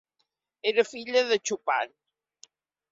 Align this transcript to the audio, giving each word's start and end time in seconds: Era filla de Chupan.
Era 0.71 0.85
filla 0.93 1.23
de 1.29 1.39
Chupan. 1.45 1.97